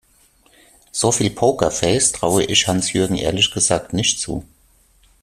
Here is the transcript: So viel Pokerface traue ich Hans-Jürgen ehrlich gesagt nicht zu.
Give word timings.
So 0.91 1.11
viel 1.11 1.29
Pokerface 1.29 2.11
traue 2.11 2.43
ich 2.45 2.67
Hans-Jürgen 2.67 3.15
ehrlich 3.17 3.51
gesagt 3.51 3.93
nicht 3.93 4.19
zu. 4.19 4.43